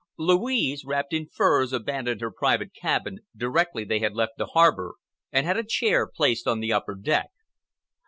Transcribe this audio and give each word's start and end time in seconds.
Louise, 0.17 0.83
wrapped 0.83 1.13
in 1.13 1.27
furs, 1.29 1.71
abandoned 1.71 2.21
her 2.21 2.31
private 2.31 2.73
cabin 2.73 3.19
directly 3.37 3.83
they 3.83 3.99
had 3.99 4.15
left 4.15 4.31
the 4.35 4.47
harbor, 4.47 4.95
and 5.31 5.45
had 5.45 5.57
a 5.57 5.63
chair 5.63 6.07
placed 6.07 6.47
on 6.47 6.59
the 6.59 6.73
upper 6.73 6.95
deck. 6.95 7.29